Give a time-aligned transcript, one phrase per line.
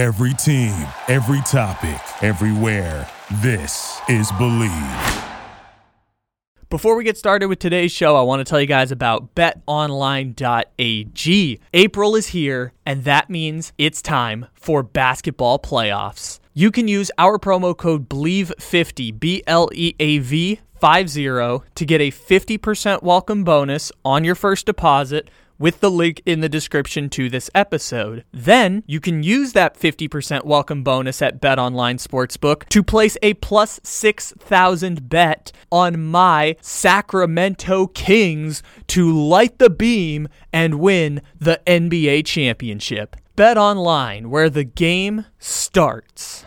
[0.00, 3.06] Every team, every topic, everywhere.
[3.42, 5.28] This is Bleav.
[6.70, 11.60] Before we get started with today's show, I want to tell you guys about betonline.ag.
[11.74, 16.40] April is here, and that means it's time for basketball playoffs.
[16.54, 21.24] You can use our promo code BLEAV50, B L E A V 50,
[21.74, 25.28] to get a 50% welcome bonus on your first deposit
[25.60, 28.24] with the link in the description to this episode.
[28.32, 33.34] Then you can use that 50% welcome bonus at Bet Online Sportsbook to place a
[33.34, 42.24] plus 6,000 bet on my Sacramento Kings to light the beam and win the NBA
[42.26, 43.14] championship.
[43.36, 46.46] Bet Online, where the game starts.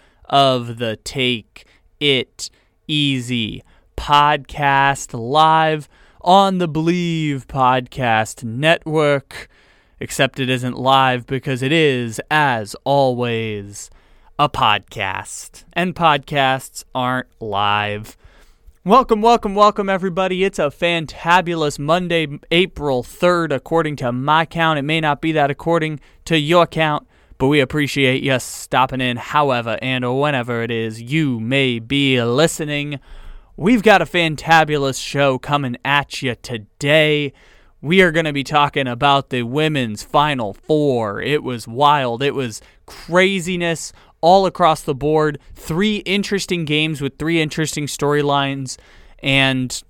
[0.25, 1.65] of the Take
[1.99, 2.49] It
[2.87, 3.63] Easy
[3.97, 5.87] podcast live
[6.21, 9.47] on the Bleav Podcast Network.
[9.99, 13.91] Except it isn't live because it is, as always,
[14.39, 15.63] a podcast.
[15.73, 18.17] And podcasts aren't live.
[18.83, 20.43] Welcome, welcome, welcome, everybody.
[20.43, 24.79] It's a fantabulous Monday, April 3rd, according to my count.
[24.79, 27.07] It may not be that according to your count,
[27.41, 32.99] but we appreciate you stopping in, however and whenever it is you may be listening.
[33.57, 37.33] We've got a fantabulous show coming at you today.
[37.81, 41.19] We are going to be talking about the women's final four.
[41.19, 42.21] It was wild.
[42.21, 45.39] It was craziness all across the board.
[45.55, 48.77] Three interesting games with three interesting storylines.
[49.23, 49.81] And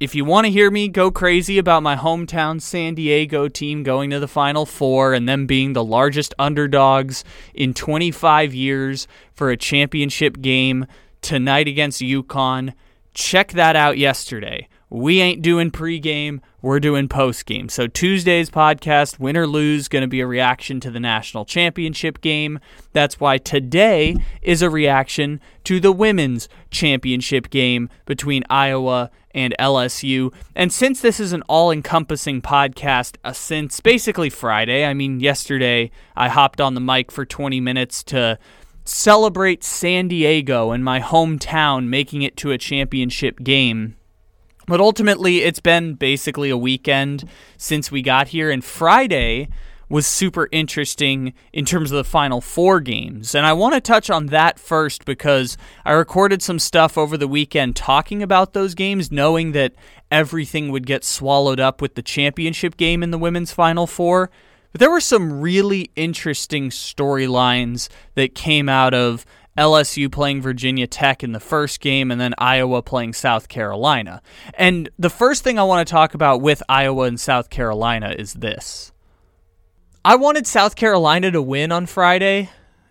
[0.00, 4.10] if you want to hear me go crazy about my hometown San Diego team going
[4.10, 9.56] to the Final Four and them being the largest underdogs in 25 years for a
[9.56, 10.86] championship game
[11.20, 12.74] tonight against UConn,
[13.12, 14.68] check that out yesterday.
[14.88, 17.70] We ain't doing pregame, we're doing postgame.
[17.70, 22.20] So Tuesday's podcast, win or lose, going to be a reaction to the national championship
[22.20, 22.58] game.
[22.92, 30.34] That's why today is a reaction to the women's championship game between Iowa and LSU.
[30.54, 35.90] And since this is an all encompassing podcast uh, since basically Friday, I mean, yesterday
[36.16, 38.38] I hopped on the mic for 20 minutes to
[38.84, 43.96] celebrate San Diego and my hometown making it to a championship game.
[44.66, 47.24] But ultimately, it's been basically a weekend
[47.56, 49.48] since we got here, and Friday
[49.88, 53.34] was super interesting in terms of the final four games.
[53.34, 57.28] And I want to touch on that first because I recorded some stuff over the
[57.28, 59.74] weekend talking about those games, knowing that
[60.10, 64.30] everything would get swallowed up with the championship game in the women's final four.
[64.72, 69.24] But there were some really interesting storylines that came out of
[69.56, 74.22] LSU playing Virginia Tech in the first game and then Iowa playing South Carolina.
[74.54, 78.34] And the first thing I want to talk about with Iowa and South Carolina is
[78.34, 78.92] this.
[80.04, 82.50] I wanted South Carolina to win on Friday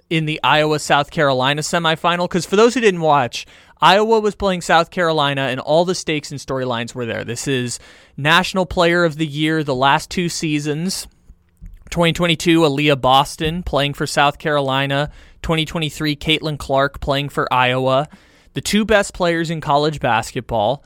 [0.09, 3.45] in the Iowa South Carolina semifinal because for those who didn't watch,
[3.79, 7.23] Iowa was playing South Carolina and all the stakes and storylines were there.
[7.23, 7.79] This is
[8.18, 11.07] National Player of the Year the last two seasons.
[11.91, 15.09] 2022, Aliyah Boston playing for South Carolina.
[15.44, 18.09] 2023, Caitlin Clark playing for Iowa.
[18.53, 20.84] The two best players in college basketball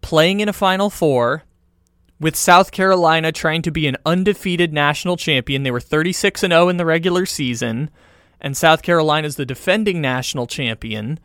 [0.00, 1.44] playing in a Final Four
[2.20, 5.62] with South Carolina trying to be an undefeated national champion.
[5.62, 7.90] They were 36 and 0 in the regular season,
[8.40, 11.18] and South Carolina is the defending national champion.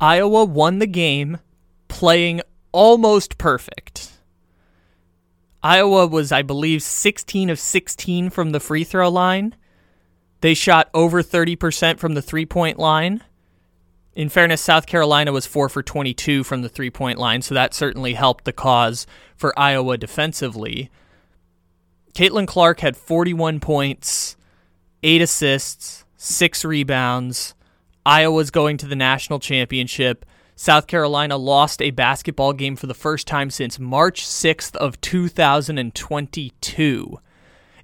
[0.00, 1.38] Iowa won the game
[1.88, 2.40] playing
[2.72, 4.10] almost perfect.
[5.62, 9.54] Iowa was, I believe, 16 of 16 from the free throw line.
[10.40, 13.22] They shot over 30% from the three point line.
[14.14, 17.74] In fairness, South Carolina was 4 for 22 from the three point line, so that
[17.74, 19.06] certainly helped the cause
[19.36, 20.90] for Iowa defensively.
[22.14, 24.36] Caitlin Clark had 41 points,
[25.02, 27.54] 8 assists, 6 rebounds.
[28.04, 30.26] Iowa's going to the national championship.
[30.56, 37.18] South Carolina lost a basketball game for the first time since March 6th of 2022.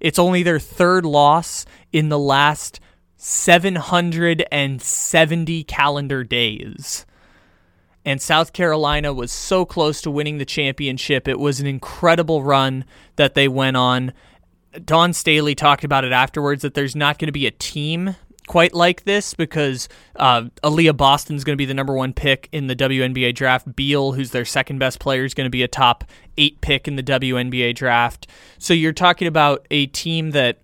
[0.01, 2.81] It's only their third loss in the last
[3.19, 7.05] 770 calendar days.
[8.05, 11.29] And South Carolina was so close to winning the championship.
[11.29, 12.85] It was an incredible run
[13.17, 14.13] that they went on.
[14.85, 18.17] Dawn Staley talked about it afterwards that there's not going to be a team
[18.49, 22.67] quite like this because uh, Aliyah Boston's going to be the number one pick in
[22.67, 23.77] the WNBA draft.
[23.77, 26.03] Beal, who's their second best player, is going to be a top
[26.37, 28.27] eight pick in the WNBA draft.
[28.59, 30.59] So you're talking about a team that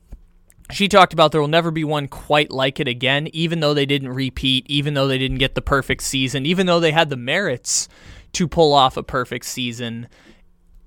[0.71, 3.87] she talked about there will never be one quite like it again, even though they
[3.87, 7.17] didn't repeat, even though they didn't get the perfect season, even though they had the
[7.17, 7.89] merits
[8.33, 10.09] to pull off a perfect season.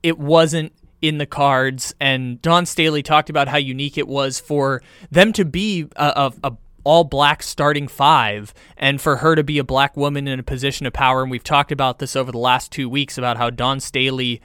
[0.01, 4.81] It wasn't in the cards, and Dawn Staley talked about how unique it was for
[5.11, 9.57] them to be a, a, a all black starting five and for her to be
[9.57, 11.21] a black woman in a position of power.
[11.21, 14.41] And we've talked about this over the last two weeks about how Dawn Staley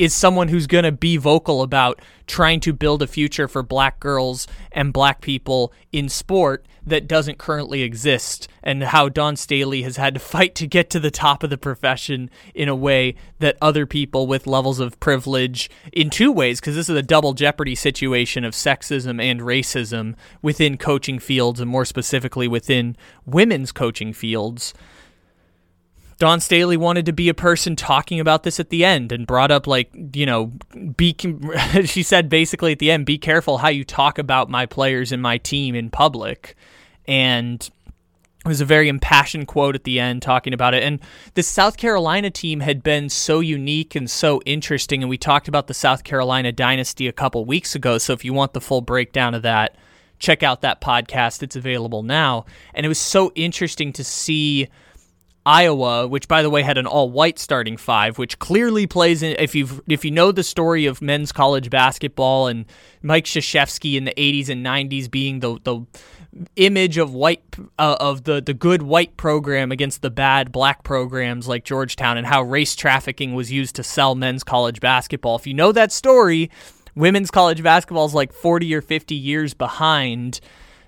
[0.00, 4.00] is someone who's going to be vocal about trying to build a future for black
[4.00, 9.98] girls and black people in sport that doesn't currently exist, and how Dawn Staley has
[9.98, 13.58] had to fight to get to the top of the profession in a way that
[13.60, 17.74] other people with levels of privilege, in two ways, because this is a double jeopardy
[17.74, 24.72] situation of sexism and racism within coaching fields, and more specifically within women's coaching fields.
[26.20, 29.50] Dawn Staley wanted to be a person talking about this at the end and brought
[29.50, 30.52] up like you know
[30.96, 31.16] be
[31.84, 35.22] she said basically at the end be careful how you talk about my players and
[35.22, 36.54] my team in public.
[37.08, 37.68] And
[38.44, 40.82] it was a very impassioned quote at the end talking about it.
[40.82, 41.00] And
[41.34, 45.02] the South Carolina team had been so unique and so interesting.
[45.02, 47.96] And we talked about the South Carolina dynasty a couple weeks ago.
[47.98, 49.74] So if you want the full breakdown of that
[50.18, 51.42] check out that podcast.
[51.42, 52.44] It's available now.
[52.74, 54.68] And it was so interesting to see
[55.46, 59.54] Iowa, which by the way had an all-white starting five, which clearly plays in if
[59.54, 62.66] you if you know the story of men's college basketball and
[63.02, 65.86] Mike Krzyzewski in the 80s and 90s being the the
[66.56, 67.42] image of white
[67.78, 72.26] uh, of the the good white program against the bad black programs like Georgetown and
[72.26, 75.36] how race trafficking was used to sell men's college basketball.
[75.36, 76.50] If you know that story,
[76.94, 80.40] women's college basketball is like 40 or 50 years behind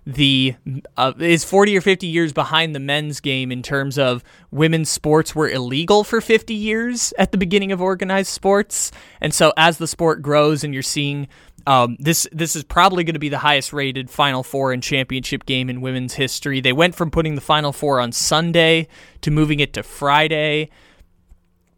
[0.04, 0.54] the
[0.96, 5.34] uh, is 40 or 50 years behind the men's game in terms of women's sports
[5.34, 8.90] were illegal for 50 years at the beginning of organized sports
[9.20, 11.28] and so as the sport grows and you're seeing
[11.66, 15.46] um, this this is probably going to be the highest rated Final Four and championship
[15.46, 16.60] game in women's history.
[16.60, 18.88] They went from putting the Final Four on Sunday
[19.20, 20.70] to moving it to Friday.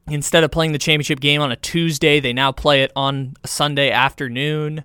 [0.08, 3.48] Instead of playing the championship game on a Tuesday, they now play it on a
[3.48, 4.84] Sunday afternoon.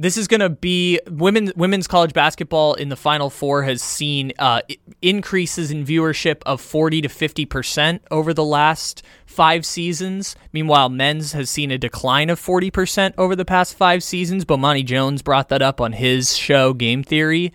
[0.00, 4.32] This is going to be women women's college basketball in the Final Four has seen
[4.38, 4.62] uh,
[5.02, 10.36] increases in viewership of 40 to 50 percent over the last five seasons.
[10.54, 14.46] Meanwhile, men's has seen a decline of 40 percent over the past five seasons.
[14.46, 17.52] Bomani Jones brought that up on his show Game Theory.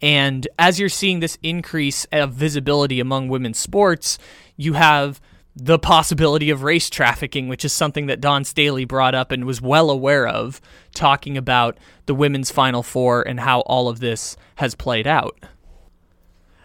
[0.00, 4.18] And as you're seeing this increase of visibility among women's sports,
[4.56, 5.20] you have
[5.60, 9.60] the possibility of race trafficking, which is something that Dawn Staley brought up and was
[9.60, 10.60] well aware of,
[10.94, 11.76] talking about
[12.06, 15.36] the women's Final Four and how all of this has played out.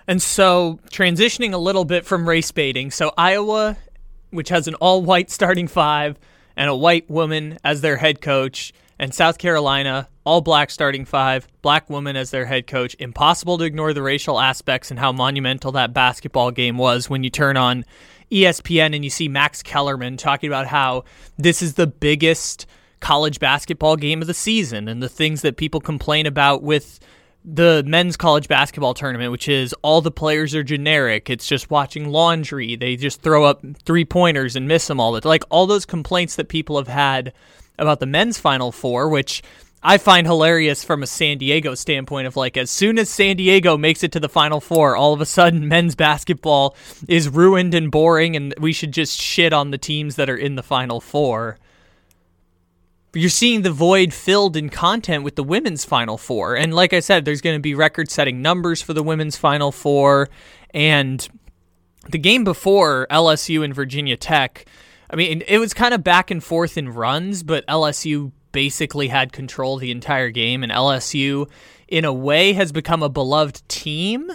[0.07, 3.77] And so, transitioning a little bit from race baiting, so Iowa,
[4.29, 6.19] which has an all white starting five
[6.55, 11.47] and a white woman as their head coach, and South Carolina, all black starting five,
[11.63, 12.95] black woman as their head coach.
[12.99, 17.31] Impossible to ignore the racial aspects and how monumental that basketball game was when you
[17.31, 17.85] turn on
[18.33, 21.03] ESPN and you see Max Kellerman talking about how
[21.37, 22.65] this is the biggest
[22.99, 26.99] college basketball game of the season and the things that people complain about with
[27.45, 31.29] the men's college basketball tournament, which is all the players are generic.
[31.29, 32.75] It's just watching laundry.
[32.75, 35.19] They just throw up three pointers and miss them all.
[35.23, 37.33] Like all those complaints that people have had
[37.77, 39.43] about the men's Final Four, which
[39.83, 43.77] I find hilarious from a San Diego standpoint of like as soon as San Diego
[43.77, 46.75] makes it to the final four, all of a sudden men's basketball
[47.07, 50.55] is ruined and boring and we should just shit on the teams that are in
[50.55, 51.57] the final four.
[53.13, 56.55] You're seeing the void filled in content with the women's final four.
[56.55, 59.71] And like I said, there's going to be record setting numbers for the women's final
[59.71, 60.29] four.
[60.73, 61.27] And
[62.09, 64.65] the game before LSU and Virginia Tech,
[65.11, 69.33] I mean, it was kind of back and forth in runs, but LSU basically had
[69.33, 71.49] control the entire game, and LSU,
[71.89, 74.31] in a way, has become a beloved team.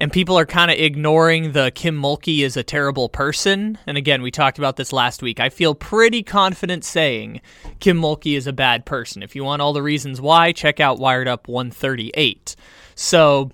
[0.00, 3.78] And people are kind of ignoring the Kim Mulkey is a terrible person.
[3.86, 5.38] And again, we talked about this last week.
[5.40, 7.42] I feel pretty confident saying
[7.80, 9.22] Kim Mulkey is a bad person.
[9.22, 12.56] If you want all the reasons why, check out Wired Up 138.
[12.94, 13.50] So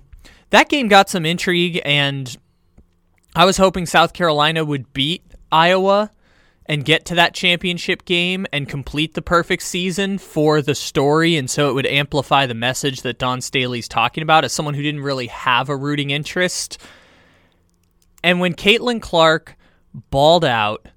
[0.51, 2.37] that game got some intrigue, and
[3.35, 6.11] I was hoping South Carolina would beat Iowa
[6.67, 11.49] and get to that championship game and complete the perfect season for the story and
[11.49, 15.01] so it would amplify the message that Dawn Staley's talking about as someone who didn't
[15.01, 16.77] really have a rooting interest.
[18.23, 19.55] And when Caitlin Clark
[20.09, 20.87] balled out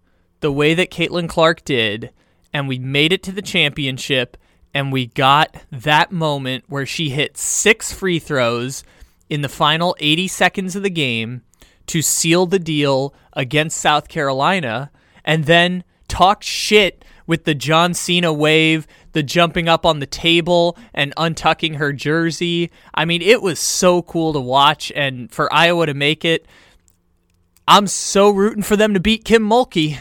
[0.40, 2.10] the way that Caitlin Clark did,
[2.52, 4.36] and we made it to the championship,
[4.74, 8.82] and we got that moment where she hit six free throws
[9.28, 11.42] in the final 80 seconds of the game
[11.86, 14.90] to seal the deal against South Carolina
[15.24, 20.76] and then talk shit with the John Cena wave, the jumping up on the table
[20.92, 22.70] and untucking her jersey.
[22.92, 26.44] I mean, it was so cool to watch and for Iowa to make it.
[27.68, 29.98] I'm so rooting for them to beat Kim Mulkey.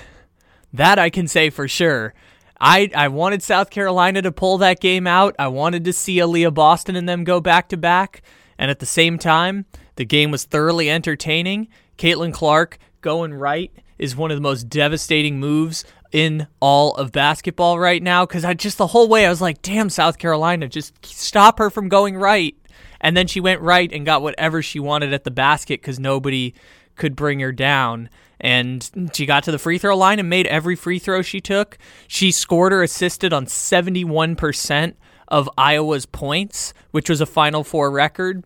[0.74, 2.16] That I can say for sure.
[2.60, 5.36] I, I wanted South Carolina to pull that game out.
[5.40, 8.24] I wanted to see Aliyah Boston and them go back to back.
[8.58, 11.68] And at the same time, the game was thoroughly entertaining.
[11.98, 17.78] Caitlin Clark going right is one of the most devastating moves in all of basketball
[17.78, 21.06] right now because I just the whole way I was like, damn, South Carolina, just
[21.06, 22.56] stop her from going right.
[23.02, 26.54] And then she went right and got whatever she wanted at the basket because nobody
[26.96, 28.10] could bring her down.
[28.42, 31.78] And she got to the free throw line and made every free throw she took.
[32.08, 34.96] She scored or assisted on 71%
[35.28, 38.44] of Iowa's points, which was a Final Four record.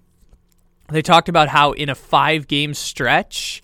[0.90, 3.62] They talked about how in a five game stretch,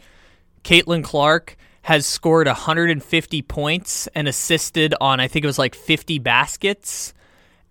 [0.64, 6.20] Caitlin Clark has scored 150 points and assisted on I think it was like 50
[6.20, 7.14] baskets.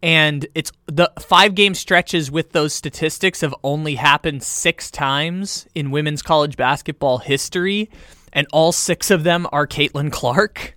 [0.02, 5.90] And it's the five game stretches with those statistics have only happened six times in
[5.90, 7.90] women's college basketball history,
[8.32, 10.76] and all six of them are Caitlin Clark.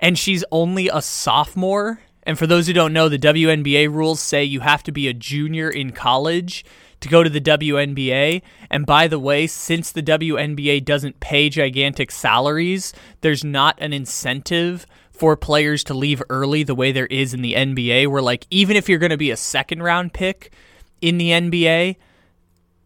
[0.00, 2.00] And she's only a sophomore.
[2.24, 5.14] And for those who don't know, the WNBA rules say you have to be a
[5.14, 6.64] junior in college
[7.00, 8.42] to go to the WNBA.
[8.70, 14.86] And by the way, since the WNBA doesn't pay gigantic salaries, there's not an incentive
[15.10, 18.76] for players to leave early the way there is in the NBA, where, like, even
[18.76, 20.52] if you're going to be a second round pick
[21.00, 21.96] in the NBA,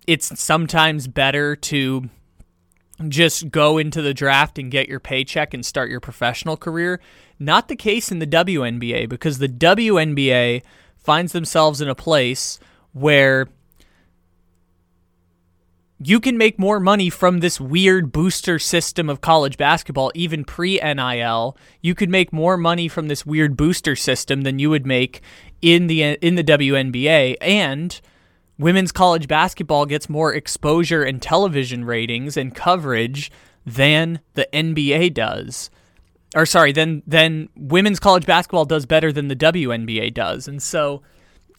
[0.06, 2.08] it's sometimes better to
[3.08, 7.00] just go into the draft and get your paycheck and start your professional career.
[7.38, 10.62] Not the case in the WNBA because the WNBA
[10.96, 12.58] finds themselves in a place
[12.92, 13.48] where
[16.04, 20.80] you can make more money from this weird booster system of college basketball, even pre
[20.80, 21.56] NIL.
[21.80, 25.20] You could make more money from this weird booster system than you would make
[25.60, 28.00] in the in the WNBA, and
[28.58, 33.30] women's college basketball gets more exposure and television ratings and coverage
[33.64, 35.70] than the NBA does.
[36.34, 41.02] Or sorry, then then women's college basketball does better than the WNBA does, and so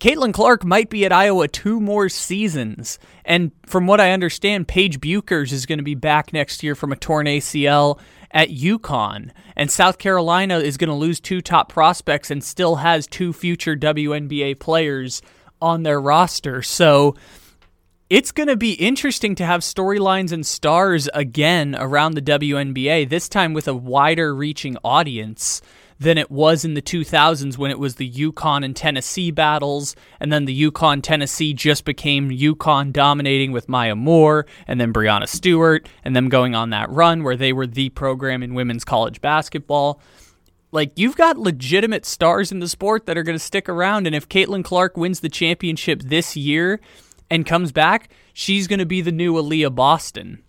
[0.04, 3.00] Caitlin Clark might be at Iowa two more seasons.
[3.24, 6.92] And from what I understand, Paige Bueckers is going to be back next year from
[6.92, 9.32] a torn ACL at UConn.
[9.56, 13.78] And South Carolina is going to lose two top prospects and still has two future
[13.78, 15.22] WNBA players
[15.62, 16.62] on their roster.
[16.62, 17.16] So
[18.10, 23.30] it's going to be interesting to have storylines and stars again around the WNBA, this
[23.30, 25.62] time with a wider reaching audience
[26.04, 30.32] than it was in the 2000s when it was the UConn and Tennessee battles, and
[30.32, 35.88] then the UConn Tennessee just became UConn dominating with Maya Moore and then Breanna Stewart,
[36.04, 40.02] and them going on that run where they were the program in women's college basketball.
[40.72, 44.16] Like, you've got legitimate stars in the sport that are going to stick around, and
[44.16, 46.82] if Caitlin Clark wins the championship this year
[47.30, 50.43] and comes back, she's going to be the new Aliyah Boston.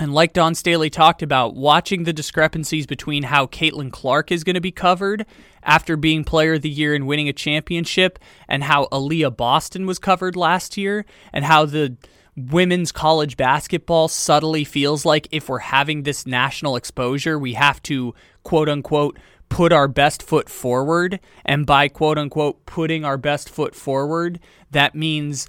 [0.00, 4.54] And like Dawn Staley talked about, watching the discrepancies between how Caitlin Clark is going
[4.54, 5.24] to be covered
[5.62, 10.00] after being player of the year and winning a championship, and how Aliyah Boston was
[10.00, 11.96] covered last year, and how the
[12.36, 18.14] women's college basketball subtly feels like if we're having this national exposure, we have to
[18.42, 21.20] quote unquote put our best foot forward.
[21.44, 24.40] And by quote unquote putting our best foot forward,
[24.72, 25.48] that means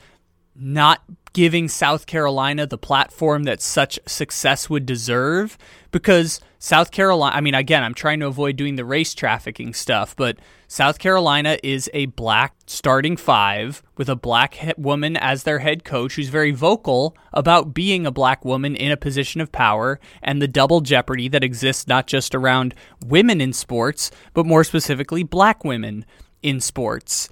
[0.56, 1.02] not
[1.34, 5.58] giving South Carolina the platform that such success would deserve
[5.92, 10.16] because South Carolina, I mean, again, I'm trying to avoid doing the race trafficking stuff,
[10.16, 15.84] but South Carolina is a black starting five with a black woman as their head
[15.84, 20.42] coach who's very vocal about being a black woman in a position of power and
[20.42, 22.74] the double jeopardy that exists not just around
[23.06, 26.06] women in sports, but more specifically, black women
[26.42, 27.30] in sports.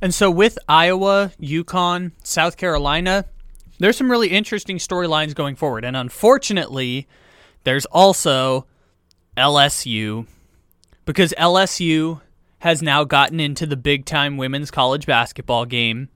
[0.00, 3.26] And so with Iowa, UConn, South Carolina,
[3.78, 5.84] there's some really interesting storylines going forward.
[5.84, 7.06] And unfortunately,
[7.64, 8.66] there's also
[9.36, 10.26] LSU
[11.04, 12.20] because LSU
[12.60, 16.08] has now gotten into the big time women's college basketball game.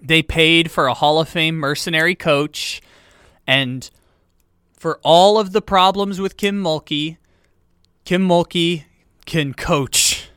[0.00, 2.82] They paid for a Hall of Fame mercenary coach
[3.46, 3.90] and
[4.76, 7.18] for all of the problems with Kim Mulkey,
[8.04, 8.84] Kim Mulkey
[9.26, 10.28] can coach.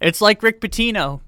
[0.00, 1.20] It's like Rick Pitino.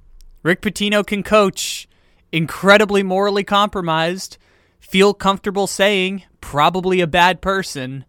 [0.43, 1.89] Rick Pitino can coach,
[2.33, 4.39] incredibly morally compromised,
[4.81, 8.05] feel comfortable saying, probably a bad person,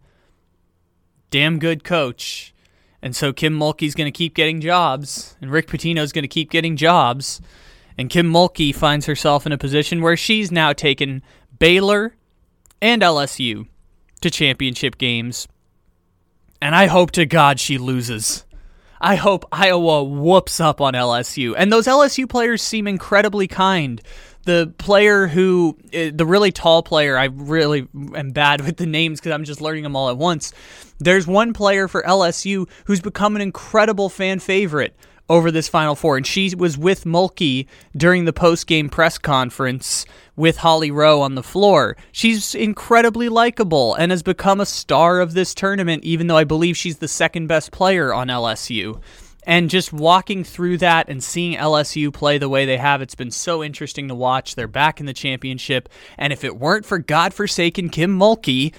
[1.30, 2.52] damn good coach.
[3.00, 6.50] And so Kim Mulkey's going to keep getting jobs, and Rick Pitino's going to keep
[6.50, 7.40] getting jobs.
[7.96, 11.22] And Kim Mulkey finds herself in a position where she's now taken
[11.58, 12.16] Baylor
[12.80, 13.68] and LSU
[14.20, 15.46] to championship games.
[16.60, 18.44] And I hope to God she loses.
[19.00, 21.54] I hope Iowa whoops up on LSU.
[21.56, 24.00] And those LSU players seem incredibly kind.
[24.44, 29.20] The player who, eh, the really tall player, I really am bad with the names
[29.20, 30.52] because I'm just learning them all at once.
[30.98, 34.94] There's one player for LSU who's become an incredible fan favorite
[35.28, 37.66] over this Final Four, and she was with Mulkey
[37.96, 40.04] during the post game press conference
[40.36, 41.96] with Holly Rowe on the floor.
[42.12, 46.76] She's incredibly likable and has become a star of this tournament, even though I believe
[46.76, 49.00] she's the second best player on LSU.
[49.46, 53.30] And just walking through that and seeing LSU play the way they have, it's been
[53.30, 54.54] so interesting to watch.
[54.54, 55.88] They're back in the championship.
[56.16, 58.72] And if it weren't for godforsaken Kim Mulkey,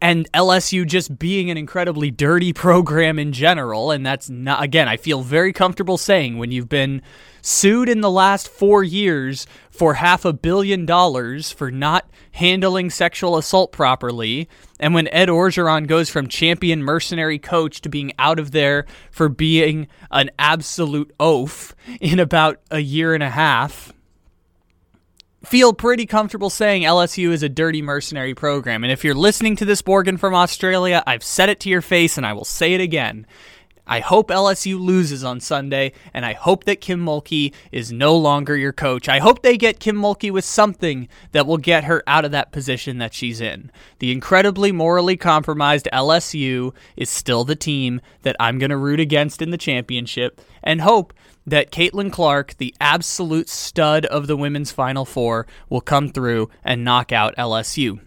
[0.00, 3.90] and LSU just being an incredibly dirty program in general.
[3.90, 7.02] And that's not, again, I feel very comfortable saying when you've been
[7.42, 13.36] sued in the last four years for half a billion dollars for not handling sexual
[13.36, 18.50] assault properly, and when Ed Orgeron goes from champion mercenary coach to being out of
[18.52, 23.92] there for being an absolute oaf in about a year and a half
[25.44, 28.84] feel pretty comfortable saying LSU is a dirty mercenary program.
[28.84, 32.16] And if you're listening to this, Borgen from Australia, I've said it to your face
[32.16, 33.26] and I will say it again.
[33.90, 38.54] I hope LSU loses on Sunday, and I hope that Kim Mulkey is no longer
[38.54, 39.08] your coach.
[39.08, 42.52] I hope they get Kim Mulkey with something that will get her out of that
[42.52, 43.72] position that she's in.
[43.98, 49.40] The incredibly morally compromised LSU is still the team that I'm going to root against
[49.40, 51.14] in the championship, and hope
[51.50, 56.84] that Caitlin Clark, the absolute stud of the women's Final Four, will come through and
[56.84, 58.00] knock out LSU.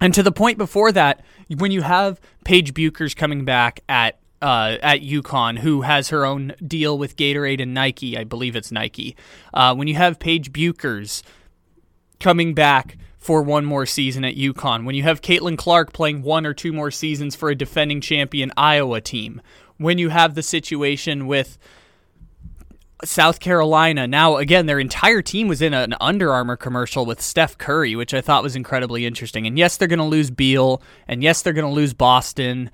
[0.00, 1.24] And to the point before that,
[1.56, 6.52] when you have Paige Bueckers coming back at uh, at UConn, who has her own
[6.66, 9.16] deal with Gatorade and Nike, I believe it's Nike.
[9.54, 11.22] Uh, when you have Paige Bueckers
[12.20, 16.44] coming back for one more season at UConn, when you have Caitlin Clark playing one
[16.44, 19.40] or two more seasons for a defending champion Iowa team,
[19.78, 21.56] when you have the situation with
[23.02, 24.06] South Carolina.
[24.06, 28.14] Now, again, their entire team was in an Under Armour commercial with Steph Curry, which
[28.14, 29.46] I thought was incredibly interesting.
[29.46, 32.70] And yes, they're going to lose Beal, and yes, they're going to lose Boston.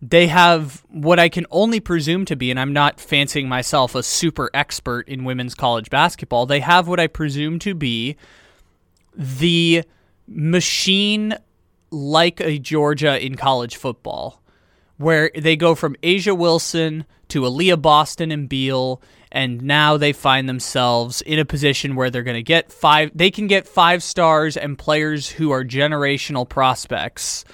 [0.00, 4.02] They have what I can only presume to be, and I'm not fancying myself a
[4.02, 8.16] super expert in women's college basketball, they have what I presume to be
[9.14, 9.84] the
[10.26, 11.36] machine
[11.90, 14.41] like a Georgia in college football,
[15.02, 20.48] where they go from A'ja Wilson to Aliyah Boston and Beal and now they find
[20.48, 24.56] themselves in a position where they're going to get five they can get five stars
[24.56, 27.44] and players who are generational prospects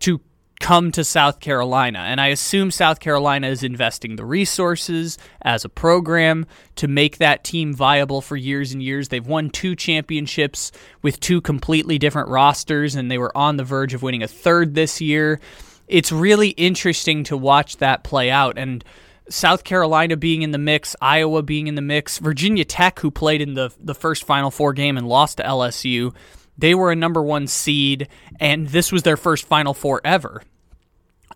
[0.00, 0.20] to
[0.60, 1.98] come to South Carolina.
[1.98, 7.44] And I assume South Carolina is investing the resources as a program to make that
[7.44, 9.08] team viable for years and years.
[9.08, 13.94] They've won two championships with two completely different rosters and they were on the verge
[13.94, 15.40] of winning a third this year
[15.88, 18.84] it's really interesting to watch that play out and
[19.28, 23.40] South Carolina being in the mix, Iowa being in the mix, Virginia Tech, who played
[23.40, 26.14] in the the first Final Four game and lost to LSU,
[26.58, 30.42] they were a number one seed, and this was their first Final Four ever.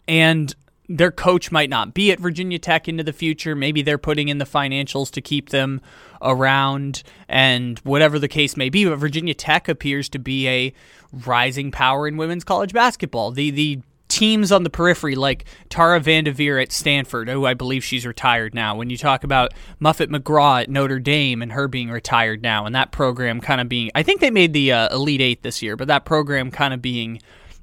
[0.06, 0.54] And
[0.88, 3.54] their coach might not be at Virginia Tech into the future.
[3.54, 5.80] Maybe they're putting in the financials to keep them
[6.22, 8.84] around, and whatever the case may be.
[8.84, 10.72] But Virginia Tech appears to be a
[11.12, 13.30] rising power in women's college basketball.
[13.30, 18.06] The the teams on the periphery like Tara VanDerveer at Stanford, who I believe she's
[18.06, 18.74] retired now.
[18.76, 22.74] When you talk about Muffet McGraw at Notre Dame and her being retired now, and
[22.74, 25.76] that program kind of being, I think they made the uh, Elite Eight this year,
[25.76, 27.20] but that program kind of being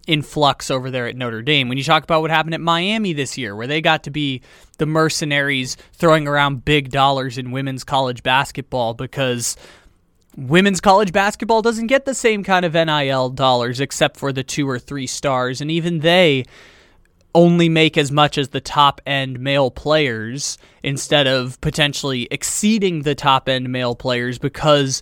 [0.07, 1.67] in flux over there at Notre Dame.
[1.67, 4.41] When you talk about what happened at Miami this year, where they got to be
[4.77, 9.55] the mercenaries throwing around big dollars in women's college basketball because
[10.35, 14.69] women's college basketball doesn't get the same kind of NIL dollars except for the two
[14.69, 16.45] or three stars, and even they
[17.33, 23.13] only make as much as the top end male players instead of potentially exceeding the
[23.13, 25.01] top end male players because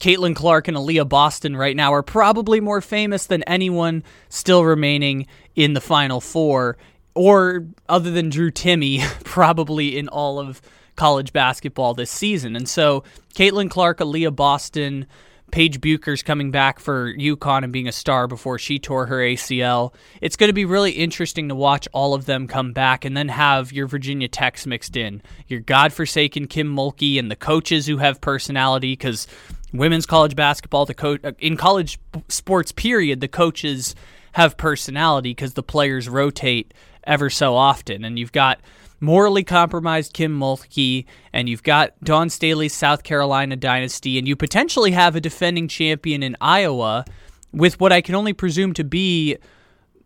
[0.00, 5.26] Caitlin Clark and Aliyah Boston right now are probably more famous than anyone still remaining
[5.56, 6.78] in the Final Four,
[7.14, 10.62] or other than Drew Timme, probably in all of
[10.98, 12.56] college basketball this season.
[12.56, 15.06] And so Caitlin Clark, Aliyah Boston,
[15.50, 19.94] Paige Bueckers coming back for UConn and being a star before she tore her ACL.
[20.20, 23.28] It's going to be really interesting to watch all of them come back and then
[23.28, 25.22] have your Virginia Techs mixed in.
[25.46, 29.26] Your godforsaken Kim Mulkey and the coaches who have personality because
[29.72, 33.94] women's college basketball, the co- uh, in college sports period, the coaches
[34.32, 38.04] have personality because the players rotate ever so often.
[38.04, 38.60] And you've got
[39.00, 44.92] morally compromised Kim Mulkey, and you've got Dawn Staley's South Carolina dynasty, and you potentially
[44.92, 47.04] have a defending champion in Iowa
[47.52, 49.36] with what I can only presume to be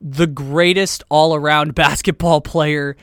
[0.00, 2.96] the greatest all around basketball player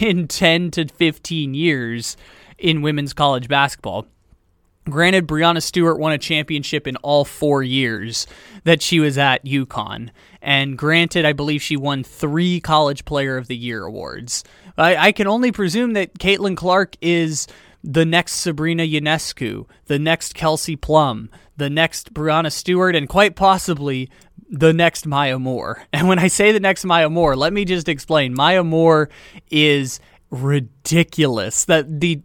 [0.00, 2.16] in 10 to 15 years
[2.58, 4.06] in women's college basketball.
[4.90, 8.26] Granted, Breanna Stewart won a championship in all four years
[8.64, 10.10] that she was at UConn.
[10.40, 14.42] And granted, I believe she won three College Player of the Year awards.
[14.76, 17.46] I, I can only presume that Caitlin Clark is
[17.84, 24.10] the next Sabrina Ionescu, the next Kelsey Plum, the next Breanna Stewart, and quite possibly
[24.48, 25.84] the next Maya Moore.
[25.92, 28.34] And when I say the next Maya Moore, let me just explain.
[28.34, 29.10] Maya Moore
[29.50, 31.66] is ridiculous.
[31.66, 32.22] That the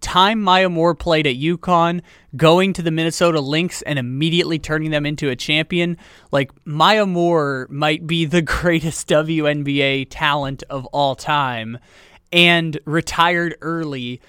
[0.00, 2.00] time Maya Moore played at UConn,
[2.36, 5.96] going to the Minnesota Lynx and immediately turning them into a champion,
[6.32, 11.78] like Maya Moore might be the greatest WNBA talent of all time
[12.32, 14.20] and retired early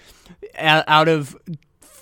[0.58, 1.36] out of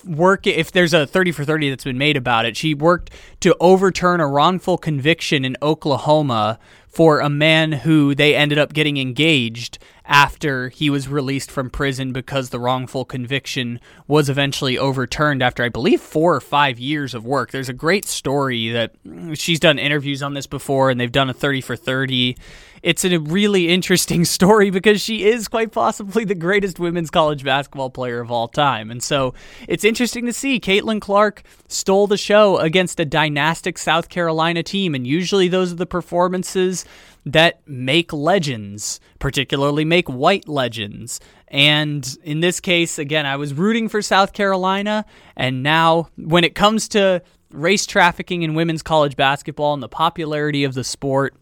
[0.04, 3.54] work if there's a 30 for 30 that's been made about it she worked to
[3.60, 6.58] overturn a wrongful conviction in Oklahoma
[6.90, 12.12] for a man who they ended up getting engaged after he was released from prison
[12.12, 17.24] because the wrongful conviction was eventually overturned after I believe 4 or 5 years of
[17.24, 17.52] work.
[17.52, 18.92] There's a great story that
[19.34, 22.36] she's done interviews on this before and they've done a 30 for 30
[22.82, 27.90] it's a really interesting story because she is quite possibly the greatest women's college basketball
[27.90, 28.90] player of all time.
[28.90, 29.34] And so
[29.68, 34.94] it's interesting to see Caitlin Clark stole the show against a dynastic South Carolina team.
[34.94, 36.84] And usually those are the performances
[37.26, 41.20] that make legends, particularly make white legends.
[41.48, 45.04] And in this case, again, I was rooting for South Carolina.
[45.36, 50.64] And now, when it comes to race trafficking in women's college basketball and the popularity
[50.64, 51.34] of the sport,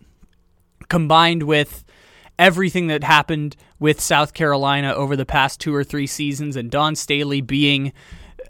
[0.88, 1.84] combined with
[2.38, 6.94] everything that happened with South Carolina over the past two or three seasons, and Dawn
[6.94, 7.92] Staley being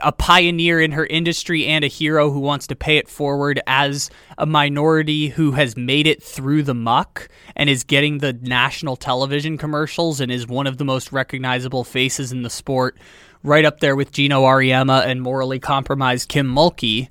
[0.02, 4.10] a pioneer in her industry and a hero who wants to pay it forward as
[4.36, 9.58] a minority who has made it through the muck and is getting the national television
[9.58, 12.96] commercials and is one of the most recognizable faces in the sport,
[13.42, 17.08] right up there with Geno Auriemma and morally compromised Kim Mulkey.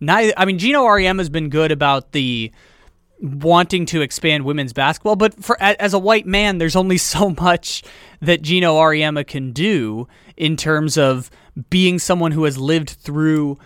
[0.00, 2.52] Neither, I mean, Geno Auriemma has been good about the
[3.20, 7.82] wanting to expand women's basketball, but for as a white man, there's only so much
[8.20, 11.30] that Geno Auriemma can do in terms of
[11.70, 13.58] being someone who has lived through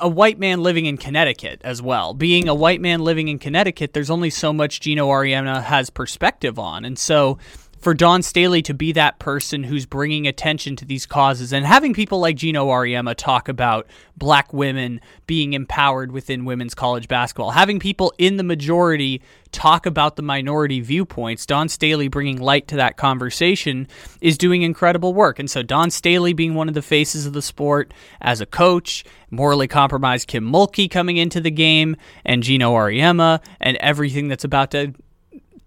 [0.00, 2.14] a, white man living in Connecticut as well.
[2.14, 6.58] Being a white man living in Connecticut, there's only so much Geno Auriemma has perspective
[6.58, 7.38] on, and so
[7.86, 11.94] for Dawn Staley to be that person who's bringing attention to these causes and having
[11.94, 17.78] people like Geno Auriemma talk about black women being empowered within women's college basketball, having
[17.78, 19.22] people in the majority
[19.52, 23.86] talk about the minority viewpoints, Dawn Staley bringing light to that conversation
[24.20, 25.38] is doing incredible work.
[25.38, 29.04] And so Dawn Staley being one of the faces of the sport as a coach,
[29.30, 34.72] morally compromised Kim Mulkey coming into the game, and Geno Auriemma, and everything that's about
[34.72, 34.92] to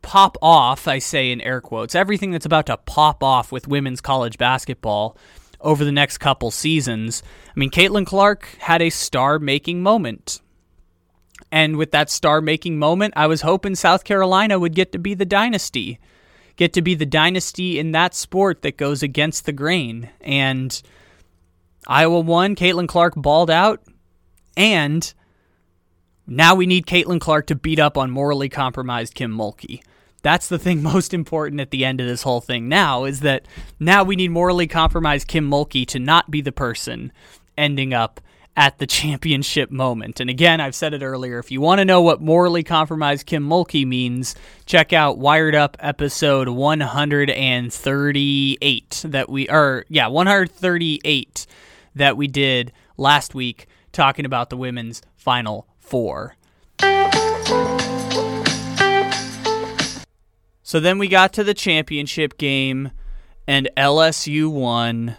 [0.01, 4.01] pop off, I say in air quotes, everything that's about to pop off with women's
[4.01, 5.17] college basketball
[5.61, 7.21] over the next couple seasons.
[7.47, 10.41] I mean, Caitlin Clark had a star making moment.
[11.51, 15.13] And with that star making moment, I was hoping South Carolina would get to be
[15.13, 15.99] the dynasty,
[16.55, 20.09] get to be the dynasty in that sport that goes against the grain.
[20.21, 20.81] And
[21.87, 23.81] Iowa won, Caitlin Clark balled out,
[24.55, 25.11] and
[26.27, 29.81] now we need Caitlin Clark to beat up on morally compromised Kim Mulkey.
[30.21, 33.45] That's the thing most important at the end of this whole thing now is that
[33.79, 37.11] now we need morally compromised Kim Mulkey to not be the person
[37.57, 38.19] ending up
[38.55, 40.19] at the championship moment.
[40.19, 43.47] And again, I've said it earlier, if you want to know what morally compromised Kim
[43.47, 51.47] Mulkey means, check out Wired Up episode 138 that we are yeah, 138
[51.95, 56.35] that we did last week talking about the women's final four.
[60.69, 62.91] So then we got to the championship game,
[63.47, 65.17] and LSU won.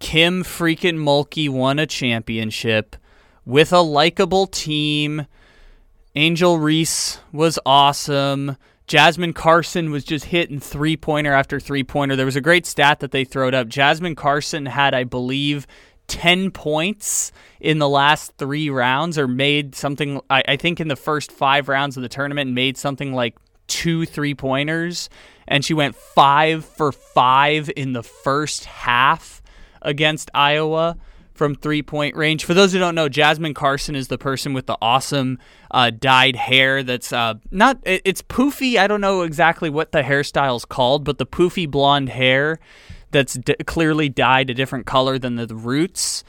[0.00, 2.96] Kim freaking Mulkey won a championship
[3.46, 5.24] with a likable team.
[6.14, 8.58] Angel Reese was awesome.
[8.86, 12.14] Jasmine Carson was just hitting three pointer after three pointer.
[12.14, 13.68] There was a great stat that they throwed up.
[13.68, 15.66] Jasmine Carson had, I believe,
[16.08, 20.96] 10 points in the last three rounds or made something, I, I think in the
[20.96, 25.08] first five rounds of the tournament, made something like two three pointers.
[25.48, 29.42] And she went five for five in the first half
[29.82, 30.96] against Iowa
[31.34, 32.44] from three point range.
[32.44, 35.38] For those who don't know, Jasmine Carson is the person with the awesome
[35.70, 38.76] uh, dyed hair that's uh, not, it's poofy.
[38.76, 42.60] I don't know exactly what the hairstyle's called, but the poofy blonde hair
[43.10, 46.22] that's d- clearly dyed a different color than the, the roots.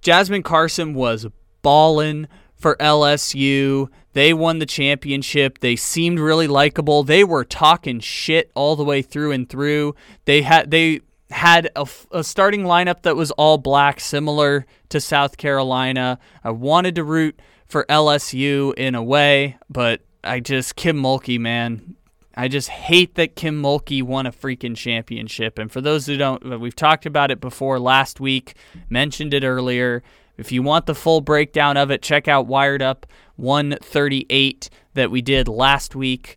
[0.00, 1.26] Jasmine Carson was
[1.62, 3.88] ballin' for LSU.
[4.16, 5.58] They won the championship.
[5.58, 7.02] They seemed really likable.
[7.02, 9.94] They were talking shit all the way through and through.
[10.24, 15.36] They had they had a, a, starting lineup that was all black, similar to South
[15.36, 16.18] Carolina.
[16.42, 21.94] I wanted to root for LSU in a way, but I just Kim Mulkey, man.
[22.34, 25.58] I just hate that Kim Mulkey won a freaking championship.
[25.58, 28.54] And for those who don't, uh, we've talked about it before last week,
[28.88, 30.02] mentioned it earlier.
[30.38, 35.22] If you want the full breakdown of it, check out Wired Up 138 that we
[35.22, 36.36] did last week.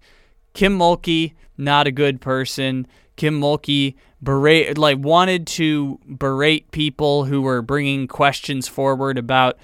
[0.54, 2.88] Kim Mulkey, not a good person.
[3.16, 9.58] Kim Mulkey berate like wanted to berate people who were bringing questions forward about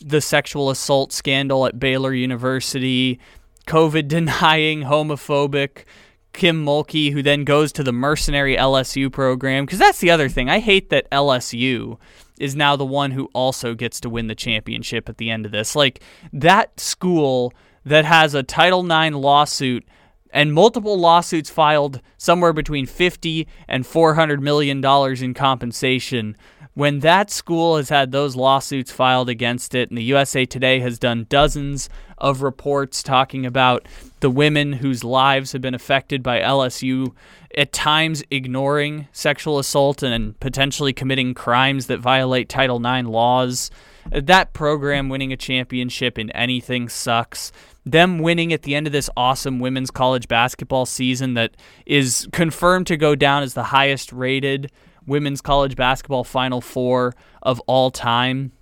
[0.00, 3.20] the sexual assault scandal at Baylor University,
[3.66, 5.84] COVID denying, homophobic
[6.32, 9.64] Kim Mulkey, who then goes to the mercenary LSU program.
[9.64, 10.50] Because that's the other thing.
[10.50, 11.98] I hate that LSU
[12.38, 15.52] is now the one who also gets to win the championship at the end of
[15.52, 15.76] this.
[15.76, 17.52] Like, that school
[17.84, 19.84] that has a Title IX lawsuit
[20.30, 26.36] and multiple lawsuits filed somewhere between 50 and 400 million dollars in compensation
[26.76, 30.98] when that school has had those lawsuits filed against it, and the USA Today has
[30.98, 33.88] done dozens of reports talking about
[34.20, 37.14] the women whose lives have been affected by LSU
[37.56, 43.70] at times ignoring sexual assault and potentially committing crimes that violate Title IX laws.
[44.12, 47.52] That program winning a championship in anything sucks.
[47.86, 52.86] Them winning at the end of this awesome women's college basketball season that is confirmed
[52.88, 54.70] to go down as the highest rated
[55.06, 58.52] women's college basketball Final Four of all time.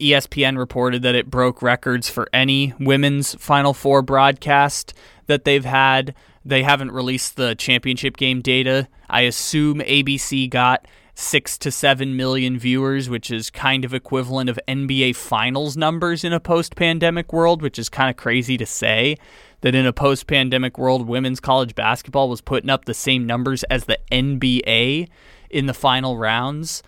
[0.00, 4.92] ESPN reported that it broke records for any women's Final Four broadcast
[5.26, 6.14] that they've had.
[6.44, 8.88] They haven't released the championship game data.
[9.08, 14.58] I assume ABC got six to seven million viewers, which is kind of equivalent of
[14.68, 19.16] NBA Finals numbers in a post pandemic world, which is kind of crazy to say
[19.62, 23.64] that in a post pandemic world, women's college basketball was putting up the same numbers
[23.64, 25.08] as the NBA
[25.50, 26.82] in the final rounds.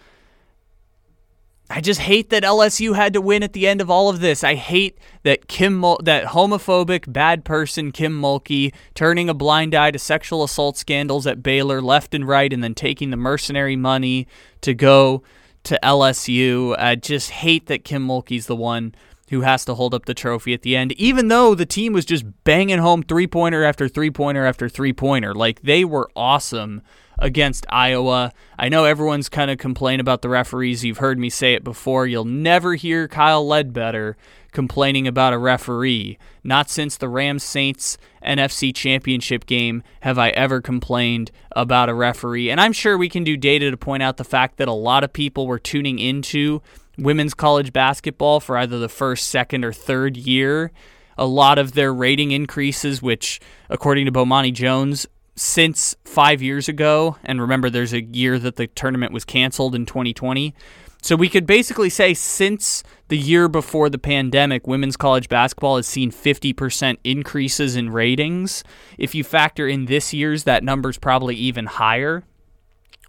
[1.73, 4.42] I just hate that LSU had to win at the end of all of this.
[4.42, 9.92] I hate that Kim Mul- that homophobic bad person Kim Mulkey turning a blind eye
[9.92, 14.27] to sexual assault scandals at Baylor left and right and then taking the mercenary money
[14.62, 15.23] to go
[15.62, 16.75] to LSU.
[16.77, 18.92] I just hate that Kim Mulkey's the one
[19.31, 22.05] who has to hold up the trophy at the end, even though the team was
[22.05, 25.35] just banging home three pointer after three pointer after three pointer.
[25.35, 26.83] Like they were awesome
[27.21, 28.33] against Iowa.
[28.59, 30.85] I know everyone's kind of complained about the referees.
[30.85, 32.07] You've heard me say it before.
[32.07, 34.16] You'll never hear Kyle Ledbetter
[34.53, 36.19] complaining about a referee.
[36.43, 42.51] Not since the Rams Saints NFC Championship game have I ever complained about a referee.
[42.51, 45.05] And I'm sure we can do data to point out the fact that a lot
[45.05, 46.62] of people were tuning into
[47.01, 50.73] women's college basketball for either the first, second, or third year.
[51.19, 57.17] A lot of their rating increases, which, according to Bomani Jones, since five years ago,
[57.25, 60.55] and remember there's a year that the tournament was canceled in 2020.
[61.03, 65.87] So we could basically say since the year before the pandemic, women's college basketball has
[65.87, 68.63] seen 50% increases in ratings.
[68.99, 72.25] If you factor in this year's, that number's probably even higher.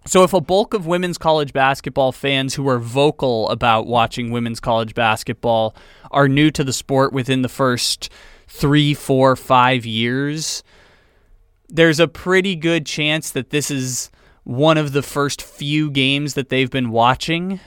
[0.04, 4.58] So, if a bulk of women's college basketball fans who are vocal about watching women's
[4.58, 5.76] college basketball
[6.10, 8.10] are new to the sport within the first
[8.48, 10.64] three, four, five years,
[11.68, 14.10] there's a pretty good chance that this is
[14.42, 17.60] one of the first few games that they've been watching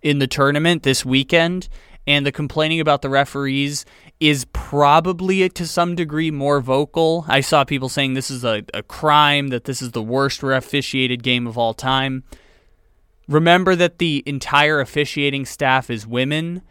[0.00, 1.68] in the tournament this weekend.
[2.10, 3.84] And the complaining about the referees
[4.18, 7.24] is probably to some degree more vocal.
[7.28, 11.22] I saw people saying this is a, a crime, that this is the worst officiated
[11.22, 12.24] game of all time.
[13.28, 16.62] Remember that the entire officiating staff is women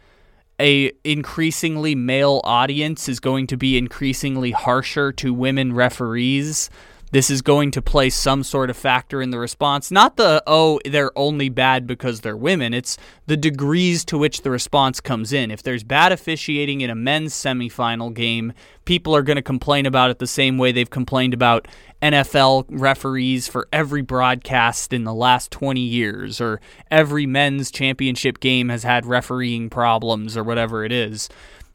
[0.60, 6.68] a increasingly male audience is going to be increasingly harsher to women referees.
[7.10, 9.90] This is going to play some sort of factor in the response.
[9.90, 12.72] Not the, oh, they're only bad because they're women.
[12.72, 12.96] It's
[13.26, 15.50] the degrees to which the response comes in.
[15.50, 18.52] If there's bad officiating in a men's semifinal game,
[18.84, 21.66] people are going to complain about it the same way they've complained about
[22.00, 28.68] NFL referees for every broadcast in the last 20 years, or every men's championship game
[28.68, 31.28] has had refereeing problems, or whatever it is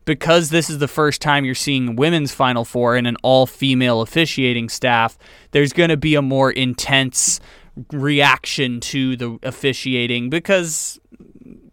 [0.06, 4.02] because this is the first time you're seeing women's Final Four and an all female
[4.02, 5.18] officiating staff,
[5.52, 7.40] there's going to be a more intense
[7.92, 11.00] reaction to the officiating because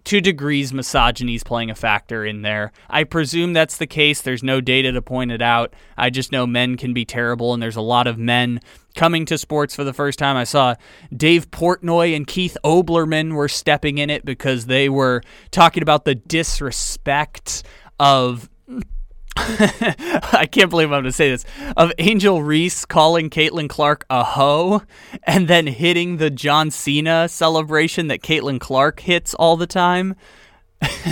[0.05, 2.73] to degrees misogyny is playing a factor in there.
[2.91, 4.21] I presume that's the case.
[4.21, 5.75] There's no data to point it out.
[5.97, 8.61] I just know men can be terrible, and there's a lot of men
[8.97, 10.37] coming to sports for the first time.
[10.37, 10.75] I saw
[11.17, 16.17] Dave Portnoy and Keith Olbermann were stepping in it because they were talking about the
[16.17, 17.63] disrespect
[18.03, 18.51] of
[19.37, 24.25] I can't believe I'm going to say this of Angel Reese calling Caitlin Clark a
[24.25, 24.83] hoe
[25.23, 30.17] and then hitting the John Cena celebration that Caitlin Clark hits all the time.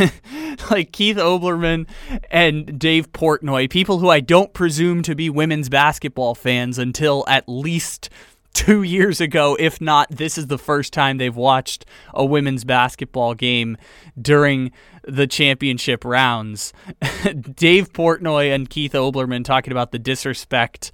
[0.70, 1.86] like Keith Olbermann
[2.28, 7.48] and Dave Portnoy, people who I don't presume to be women's basketball fans until at
[7.48, 8.10] least
[8.52, 13.34] two years ago, if not, this is the first time they've watched a women's basketball
[13.34, 13.76] game
[14.20, 14.72] during
[15.02, 16.72] the championship rounds.
[17.54, 20.92] Dave Portnoy and Keith Olbermann talking about the disrespect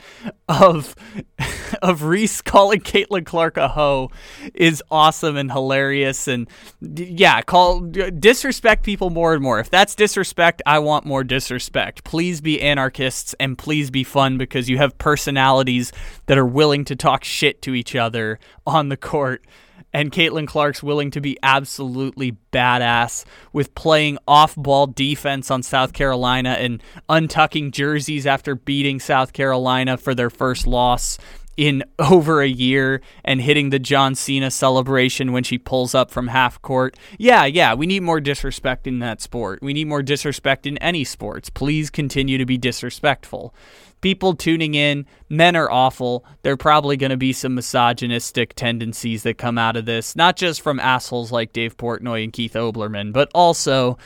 [0.49, 0.95] of
[1.83, 4.11] of Reese calling Caitlin Clark a hoe
[4.55, 6.29] is awesome and hilarious.
[6.29, 6.49] And
[6.81, 9.59] yeah, call disrespect people more and more.
[9.61, 12.05] If that's disrespect, I want more disrespect.
[12.05, 15.93] Please be anarchists and please be fun because you have personalities
[16.27, 19.45] that are willing to talk shit to each other on the court
[19.93, 25.93] and Caitlin Clark's willing to be absolutely badass with playing off ball defense on South
[25.93, 31.19] Carolina and untucking jerseys after beating South Carolina for their first loss
[31.57, 36.29] in over a year and hitting the John Cena celebration when she pulls up from
[36.29, 36.97] half court.
[37.19, 39.63] Yeah, yeah, we need more disrespect in that sport.
[39.63, 41.51] We need more disrespect in any sports.
[41.51, 43.55] Please continue to be disrespectful
[44.01, 46.25] people tuning in, men are awful.
[46.43, 50.37] There are probably going to be some misogynistic tendencies that come out of this, not
[50.37, 53.99] just from assholes like Dave Portnoy and Keith Olbermann, but also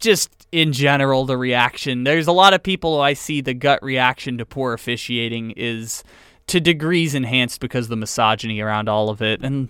[0.00, 2.04] just in general the reaction.
[2.04, 6.02] There's a lot of people I see the gut reaction to poor officiating is
[6.46, 9.42] to degrees enhanced because of the misogyny around all of it.
[9.44, 9.68] And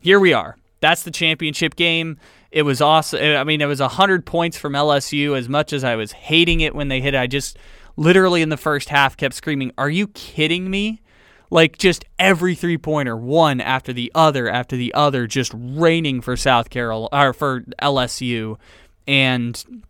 [0.00, 0.56] here we are.
[0.80, 2.18] That's the championship game.
[2.50, 3.20] It was awesome.
[3.20, 5.36] I mean, it was 100 points from LSU.
[5.36, 7.58] As much as I was hating it when they hit, I just
[7.96, 11.02] literally in the first half kept screaming, Are you kidding me?
[11.50, 16.36] Like just every three pointer, one after the other after the other, just raining for
[16.36, 18.58] South Carolina or for LSU.
[19.06, 19.84] And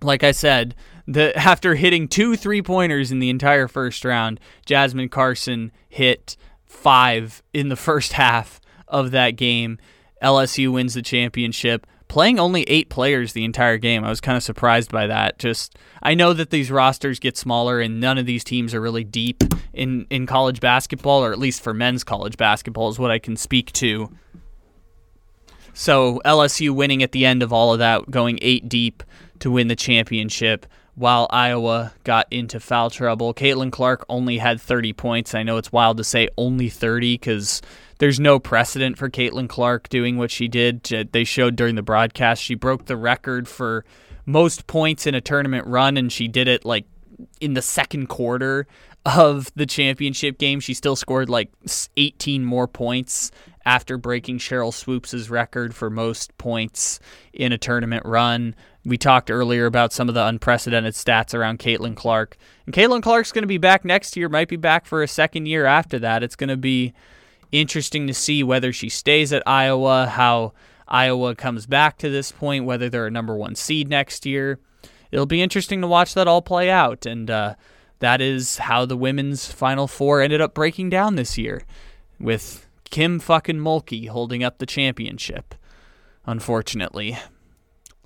[0.00, 0.74] like I said,
[1.06, 7.42] the after hitting two three pointers in the entire first round, Jasmine Carson hit five
[7.52, 9.78] in the first half of that game.
[10.22, 14.04] LSU wins the championship playing only eight players the entire game.
[14.04, 15.36] I was kind of surprised by that.
[15.36, 19.02] Just I know that these rosters get smaller and none of these teams are really
[19.02, 23.18] deep in in college basketball, or at least for men's college basketball is what I
[23.18, 24.12] can speak to.
[25.72, 29.02] So LSU winning at the end of all of that, going eight deep
[29.40, 30.66] to win the championship.
[30.94, 35.34] While Iowa got into foul trouble, Caitlin Clark only had 30 points.
[35.34, 37.60] I know it's wild to say only 30 because
[37.98, 40.82] there's no precedent for Caitlin Clark doing what she did.
[41.12, 43.84] They showed during the broadcast she broke the record for
[44.26, 46.86] most points in a tournament run, and she did it like
[47.40, 48.66] in the second quarter
[49.06, 50.60] of the championship game.
[50.60, 51.50] She still scored like
[51.96, 53.30] 18 more points
[53.66, 57.00] after breaking Sheryl Swoopes' record for most points
[57.32, 58.54] in a tournament run.
[58.84, 62.36] We talked earlier about some of the unprecedented stats around Caitlin Clark.
[62.66, 65.46] And Caitlin Clark's going to be back next year, might be back for a second
[65.46, 66.22] year after that.
[66.22, 66.92] It's going to be
[67.52, 70.52] interesting to see whether she stays at Iowa, how
[70.88, 74.58] Iowa comes back to this point, whether they're a number one seed next year.
[75.10, 77.06] It'll be interesting to watch that all play out.
[77.06, 77.54] And uh,
[78.00, 81.62] that is how the women's Final Four ended up breaking down this year,
[82.18, 85.54] with Kim fucking Mulkey holding up the championship,
[86.26, 87.16] unfortunately.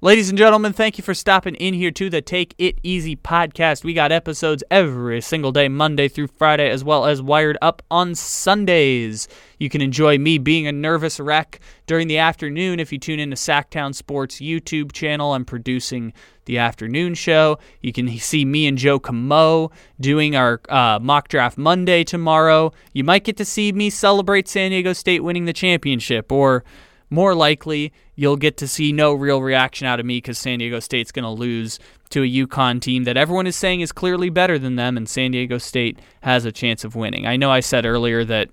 [0.01, 3.83] Ladies and gentlemen, thank you for stopping in here to the Take It Easy podcast.
[3.83, 8.15] We got episodes every single day, Monday through Friday, as well as wired up on
[8.15, 9.27] Sundays.
[9.59, 11.59] You can enjoy me being a nervous wreck
[11.89, 15.33] during the afternoon if you tune into Sactown Sports YouTube channel.
[15.33, 16.13] I'm producing
[16.45, 17.59] the afternoon show.
[17.83, 22.73] You can see me and Joe Camo doing our uh, mock draft Monday tomorrow.
[22.93, 26.63] You might get to see me celebrate San Diego State winning the championship or
[27.11, 30.81] more likely you'll get to see no real reaction out of me because San Diego
[30.81, 31.79] State's going to lose
[32.11, 35.31] to a UConn team that everyone is saying is clearly better than them, and San
[35.31, 37.27] Diego State has a chance of winning.
[37.27, 38.51] I know I said earlier that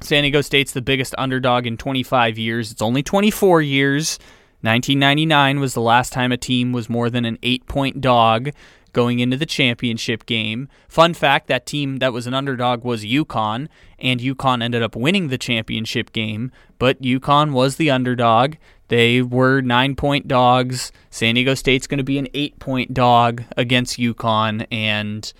[0.00, 2.70] San Diego State's the biggest underdog in 25 years.
[2.70, 4.18] It's only 24 years.
[4.60, 8.50] 1999 was the last time a team was more than an eight point dog
[8.94, 10.68] going into the championship game.
[10.88, 13.68] Fun fact that team that was an underdog was UConn,
[13.98, 18.54] and UConn ended up winning the championship game, but UConn was the underdog.
[18.88, 20.90] They were nine point dogs.
[21.10, 25.30] San Diego State's going to be an eight point dog against UConn, and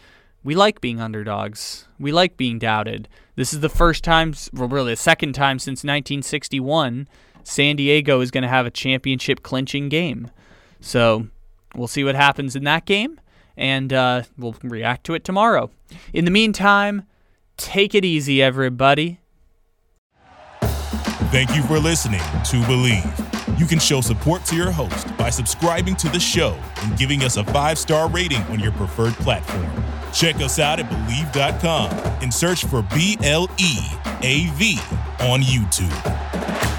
[0.42, 1.88] we like being underdogs.
[1.98, 3.09] We like being doubted.
[3.36, 7.09] This is the first time, well, really the second time since 1961
[7.44, 10.30] San Diego is going to have a championship clinching game.
[10.80, 11.28] So
[11.74, 13.20] we'll see what happens in that game,
[13.57, 15.70] and uh, we'll react to it tomorrow.
[16.12, 17.05] In the meantime,
[17.57, 19.20] take it easy, everybody.
[21.30, 23.59] Thank you for listening to Bleav.
[23.59, 27.36] You can show support to your host by subscribing to the show and giving us
[27.36, 29.66] a five star rating on your preferred platform.
[30.12, 31.90] Check us out at Bleav.com
[32.22, 33.78] and search for B L E
[34.22, 34.78] A V
[35.20, 36.74] on YouTube.